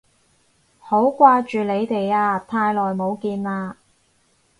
[0.79, 3.75] 好掛住你哋啊，太耐冇見喇